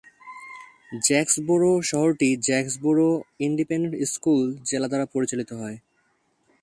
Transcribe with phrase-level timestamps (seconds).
[1.01, 3.09] Jacksboro শহরটি Jacksboro
[3.47, 5.77] independent school জেলা দ্বারা পরিচালিত হয়।